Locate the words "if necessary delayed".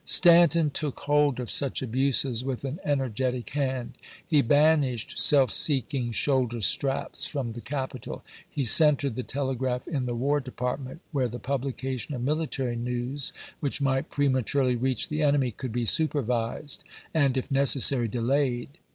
17.37-18.69